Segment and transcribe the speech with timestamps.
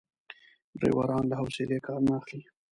[0.79, 2.41] ډریوران له حوصلې کار نه اخلي.